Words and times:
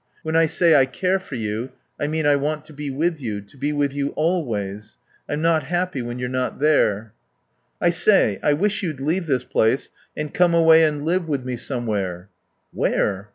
When 0.23 0.35
I 0.35 0.47
say 0.47 0.75
I 0.75 0.87
care 0.87 1.19
for 1.19 1.35
you 1.35 1.73
I 1.99 2.07
mean 2.07 2.25
I 2.25 2.35
want 2.35 2.65
to 2.65 2.73
be 2.73 2.89
with 2.89 3.21
you, 3.21 3.39
to 3.41 3.55
be 3.55 3.71
with 3.71 3.93
you 3.93 4.13
always. 4.15 4.97
I'm 5.29 5.43
not 5.43 5.65
happy 5.65 6.01
when 6.01 6.17
you're 6.17 6.27
not 6.27 6.57
there...."... 6.59 7.13
I 7.87 7.91
say, 7.91 8.39
I 8.41 8.53
wish 8.53 8.81
you'd 8.81 8.99
leave 8.99 9.27
this 9.27 9.43
place 9.45 9.91
and 10.17 10.33
come 10.33 10.55
away 10.55 10.85
and 10.85 11.05
live 11.05 11.27
with 11.29 11.45
me 11.45 11.55
somewhere." 11.55 12.29
"Where?" 12.73 13.29